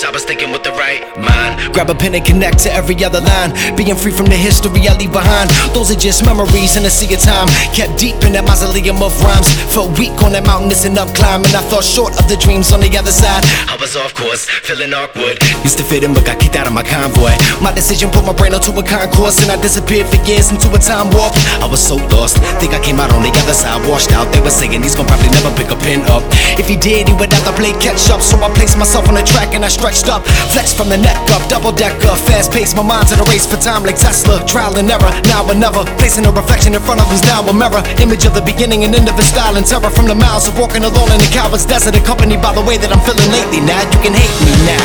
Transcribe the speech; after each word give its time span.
wish 0.00 0.04
I 0.04 0.10
was 0.10 0.24
thinking 0.24 0.52
with 0.52 0.62
the 0.62 0.72
right 0.72 1.04
mind. 1.18 1.72
Grab 1.72 1.90
a 1.90 1.94
pen 1.94 2.14
and 2.14 2.24
connect 2.24 2.58
to 2.64 2.72
every 2.72 2.96
other 3.04 3.20
line. 3.20 3.52
Being 3.76 3.96
free 3.96 4.12
from 4.12 4.26
the 4.26 4.36
history 4.36 4.86
I 4.88 4.96
leave 4.96 5.12
behind. 5.12 5.50
Those 5.72 5.90
are 5.90 5.98
just 5.98 6.24
memories 6.24 6.76
in 6.76 6.84
a 6.84 6.90
sea 6.90 7.12
of 7.14 7.20
time. 7.20 7.48
Kept 7.72 7.98
deep 7.98 8.16
in 8.24 8.32
that 8.36 8.44
mausoleum 8.44 9.02
of 9.02 9.12
rhymes. 9.22 9.48
Felt 9.72 9.96
weak 9.98 10.14
on 10.22 10.32
that 10.32 10.44
mountain, 10.44 10.68
missing 10.68 10.96
up 10.98 11.08
climb. 11.14 11.44
And 11.44 11.54
I 11.54 11.62
fell 11.68 11.82
short 11.82 12.16
of 12.20 12.28
the 12.28 12.36
dreams 12.36 12.72
on 12.72 12.80
the 12.80 12.92
other 12.96 13.12
side. 13.12 13.44
I 13.68 13.76
was 13.80 13.96
off 13.96 14.14
course, 14.14 14.48
feeling 14.66 14.92
awkward. 14.92 15.40
Used 15.64 15.78
to 15.78 15.84
fit 15.84 16.04
in, 16.04 16.12
but 16.12 16.24
got 16.24 16.40
kicked 16.40 16.56
out 16.56 16.66
of 16.66 16.72
my 16.72 16.84
convoy. 16.84 17.32
My 17.60 17.72
decision 17.72 18.10
put 18.10 18.24
my 18.24 18.36
brain 18.36 18.52
onto 18.52 18.72
a 18.76 18.84
concourse, 18.84 19.40
and 19.40 19.50
I 19.50 19.56
disappeared 19.60 20.06
for 20.08 20.20
years 20.28 20.50
into 20.52 20.68
a 20.72 20.80
time 20.80 21.08
warp. 21.16 21.32
I 21.60 21.66
was 21.68 21.80
so 21.80 21.96
lost, 22.12 22.36
think 22.60 22.72
I 22.72 22.80
came 22.80 23.00
out 23.00 23.12
on 23.12 23.22
the 23.22 23.32
other 23.40 23.56
side, 23.56 23.80
washed 23.88 24.12
out. 24.12 24.32
They 24.32 24.40
were 24.40 24.52
saying 24.52 24.82
he's 24.82 24.94
gonna 24.94 25.08
probably 25.08 25.30
never 25.32 25.52
pick 25.56 25.70
a 25.70 25.78
pin 25.80 26.02
up. 26.12 26.24
If 26.60 26.68
he 26.68 26.76
did, 26.76 27.08
he 27.08 27.14
would 27.14 27.32
have 27.32 27.44
to 27.48 27.54
play 27.56 27.72
catch 27.80 28.10
up. 28.10 28.20
So 28.20 28.36
I 28.40 28.48
placed 28.52 28.76
myself 28.76 29.08
on 29.08 29.14
the 29.14 29.29
track 29.30 29.54
and 29.54 29.64
I 29.64 29.70
stretched 29.70 30.08
up, 30.10 30.26
flexed 30.50 30.76
from 30.76 30.88
the 30.90 30.98
neck 30.98 31.18
up, 31.30 31.42
double 31.48 31.72
decker, 31.72 32.14
fast 32.26 32.52
pace. 32.52 32.74
My 32.74 32.82
mind's 32.82 33.12
in 33.12 33.18
a 33.18 33.26
race 33.30 33.46
for 33.46 33.56
time 33.56 33.86
like 33.86 33.96
Tesla. 33.96 34.42
Trial 34.46 34.76
and 34.76 34.90
error, 34.90 35.10
now 35.30 35.46
or 35.46 35.54
never. 35.54 35.86
Placing 35.98 36.26
a 36.26 36.32
reflection 36.32 36.74
in 36.74 36.82
front 36.82 37.00
of 37.00 37.06
him's 37.08 37.22
now 37.22 37.46
a 37.46 37.54
mirror. 37.54 37.82
Image 38.02 38.26
of 38.26 38.34
the 38.34 38.42
beginning 38.42 38.84
and 38.84 38.94
end 38.94 39.08
of 39.08 39.16
his 39.16 39.30
style 39.30 39.56
and 39.56 39.66
terror 39.66 39.90
from 39.90 40.06
the 40.06 40.14
miles 40.14 40.46
of 40.50 40.58
walking 40.58 40.82
alone 40.82 41.10
in 41.14 41.18
the 41.22 41.30
coward's 41.30 41.64
desert, 41.64 41.94
accompanied 41.94 42.42
by 42.42 42.52
the 42.54 42.62
way 42.62 42.76
that 42.76 42.90
I'm 42.90 43.02
feeling 43.06 43.30
lately. 43.30 43.62
Now 43.62 43.80
you 43.80 43.98
can 44.02 44.14
hate 44.14 44.36
me 44.42 44.52
now, 44.66 44.84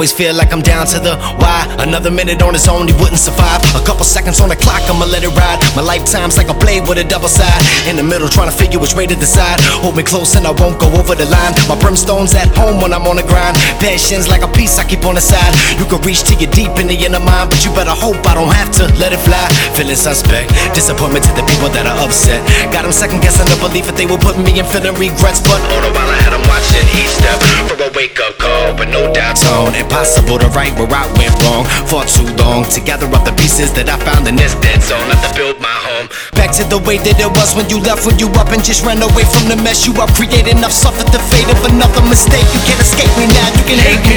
Always 0.00 0.16
feel 0.16 0.32
like 0.32 0.48
I'm 0.48 0.64
down 0.64 0.88
to 0.96 0.98
the 0.98 1.12
why. 1.36 1.68
Another 1.76 2.08
minute 2.08 2.40
on 2.40 2.56
its 2.56 2.64
own, 2.72 2.88
he 2.88 2.96
wouldn't 2.96 3.20
survive. 3.20 3.60
A 3.76 3.84
couple 3.84 4.00
seconds 4.00 4.40
on 4.40 4.48
the 4.48 4.56
clock, 4.56 4.80
I'ma 4.88 5.04
let 5.04 5.28
it 5.28 5.34
ride. 5.36 5.60
My 5.76 5.84
lifetime's 5.84 6.40
like 6.40 6.48
a 6.48 6.56
blade 6.56 6.88
with 6.88 6.96
a 6.96 7.04
double 7.04 7.28
side. 7.28 7.60
In 7.84 8.00
the 8.00 8.02
middle, 8.02 8.24
trying 8.24 8.48
to 8.48 8.56
figure 8.56 8.80
which 8.80 8.96
way 8.96 9.04
to 9.04 9.12
decide. 9.12 9.60
Hold 9.84 10.00
me 10.00 10.02
close 10.02 10.40
and 10.40 10.48
I 10.48 10.56
won't 10.56 10.80
go 10.80 10.88
over 10.96 11.12
the 11.12 11.28
line. 11.28 11.52
My 11.68 11.76
brimstone's 11.76 12.32
at 12.32 12.48
home 12.56 12.80
when 12.80 12.96
I'm 12.96 13.04
on 13.04 13.20
the 13.20 13.26
grind. 13.28 13.60
Passion's 13.76 14.24
like 14.24 14.40
a 14.40 14.48
piece 14.48 14.80
I 14.80 14.88
keep 14.88 15.04
on 15.04 15.20
the 15.20 15.20
side. 15.20 15.52
You 15.76 15.84
can 15.84 16.00
reach 16.00 16.24
to 16.32 16.34
your 16.40 16.48
deep 16.48 16.80
in 16.80 16.88
the 16.88 16.96
inner 16.96 17.20
mind, 17.20 17.52
but 17.52 17.60
you 17.60 17.68
better 17.76 17.92
hope 17.92 18.24
I 18.24 18.32
don't 18.40 18.56
have 18.56 18.72
to 18.80 18.88
let 18.96 19.12
it 19.12 19.20
fly. 19.20 19.52
Feeling 19.76 20.00
suspect, 20.00 20.48
disappointment 20.72 21.28
to 21.28 21.32
the 21.36 21.44
people 21.44 21.68
that 21.76 21.84
are 21.84 22.00
upset. 22.00 22.40
Got 22.72 22.88
them 22.88 22.96
second 22.96 23.20
guessing 23.20 23.44
the 23.52 23.60
belief 23.60 23.84
that 23.84 24.00
they 24.00 24.08
were 24.08 24.16
putting 24.16 24.48
me 24.48 24.56
in 24.56 24.64
feeling 24.64 24.96
regrets, 24.96 25.44
but 25.44 25.60
All 25.60 25.84
the 25.84 25.92
while 25.92 26.08
I 26.08 26.16
had 26.24 26.32
him 26.32 26.40
watching 26.48 26.88
each 26.96 27.12
step 27.20 27.36
for 27.70 27.86
a 27.86 27.90
wake 27.94 28.18
up 28.18 28.34
call, 28.38 28.74
but 28.74 28.88
no 28.90 29.12
doubt 29.12 29.38
tone. 29.38 29.74
Impossible 29.78 30.38
to 30.38 30.48
right 30.58 30.74
where 30.74 30.90
I 30.90 31.06
went 31.14 31.34
wrong. 31.46 31.62
For 31.86 32.02
too 32.06 32.26
long 32.42 32.66
to 32.74 32.80
gather 32.82 33.06
up 33.14 33.22
the 33.22 33.34
pieces 33.38 33.70
that 33.78 33.86
I 33.86 33.96
found 34.02 34.26
in 34.26 34.34
this 34.34 34.54
dead 34.58 34.82
zone. 34.82 34.98
Don't 34.98 35.14
have 35.14 35.30
to 35.30 35.32
build 35.38 35.58
my 35.62 35.70
home. 35.70 36.10
Back 36.34 36.50
to 36.58 36.64
the 36.66 36.82
way 36.82 36.98
that 36.98 37.16
it 37.18 37.30
was 37.30 37.54
when 37.54 37.70
you 37.70 37.78
left, 37.78 38.06
when 38.06 38.18
you 38.18 38.26
up 38.42 38.50
and 38.50 38.62
just 38.62 38.82
ran 38.82 38.98
away 38.98 39.22
from 39.22 39.46
the 39.46 39.58
mess 39.62 39.86
you 39.86 39.94
up 40.02 40.10
created. 40.18 40.58
I've 40.58 40.74
suffered 40.74 41.10
the 41.14 41.22
fate 41.30 41.46
of 41.46 41.60
another 41.70 42.02
mistake. 42.10 42.46
You 42.50 42.62
can't 42.66 42.82
escape 42.82 43.12
me 43.14 43.30
now. 43.30 43.46
You 43.54 43.64
can 43.70 43.78
hate 43.78 44.02
me 44.02 44.09